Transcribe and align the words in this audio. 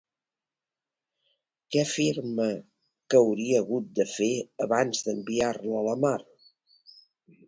Què 1.75 1.81
afirma 1.81 2.47
que 3.13 3.19
hauria 3.25 3.59
hagut 3.63 3.91
de 3.99 4.05
fer 4.13 4.31
abans 4.67 5.05
d'enviar-la 5.09 5.77
a 5.81 5.85
la 5.89 5.95
mar? 6.07 6.17